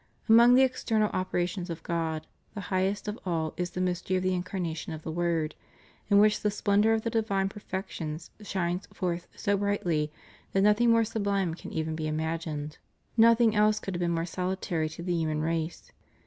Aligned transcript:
Among 0.27 0.55
the 0.55 0.63
ex 0.63 0.83
ternal 0.83 1.11
operations 1.13 1.69
of 1.69 1.83
God, 1.83 2.25
the 2.55 2.59
highest 2.73 3.07
of 3.07 3.19
all 3.23 3.53
is 3.55 3.69
the 3.69 3.79
mystery 3.79 4.17
of 4.17 4.23
the 4.23 4.33
Incarnation 4.33 4.93
of 4.93 5.03
the 5.03 5.11
Word, 5.11 5.53
in 6.09 6.17
which 6.17 6.41
the 6.41 6.49
splendor 6.49 6.91
of 6.95 7.03
the 7.03 7.11
divine 7.11 7.49
perfections 7.49 8.31
shines 8.41 8.87
forth 8.91 9.27
so 9.35 9.55
brightly 9.57 10.11
that 10.53 10.63
nothing 10.63 10.89
more 10.89 11.03
sublime 11.05 11.53
can 11.53 11.71
even 11.71 11.95
be 11.95 12.07
imagined, 12.07 12.79
nothing 13.15 13.55
else 13.55 13.79
could 13.79 13.93
have 13.93 13.99
been 13.99 14.15
more 14.15 14.25
salutary 14.25 14.89
to 14.89 15.03
the 15.03 15.13
human 15.13 15.41
race. 15.41 15.91